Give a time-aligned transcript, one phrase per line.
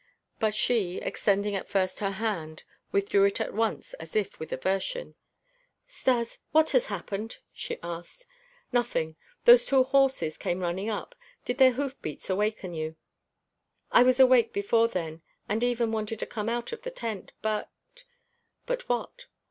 [0.39, 5.13] But she, extending at first her hand, withdrew it at once as if with aversion.
[5.85, 8.25] "Stas, what has happened?" she asked.
[8.73, 9.15] "Nothing.
[9.45, 11.13] Those two horses came running up.
[11.45, 12.95] Did their hoof beats awaken you?"
[13.91, 17.69] "I was awake before then and even wanted to come out of the tent, but"
[18.65, 19.27] "But what?"